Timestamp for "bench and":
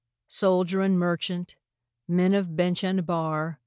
2.55-3.05